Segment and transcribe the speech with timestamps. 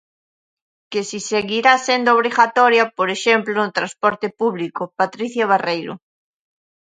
[0.91, 5.93] Que si seguirá sendo obrigatoria, por exemplo, no transporte público, Patricia Barreiro.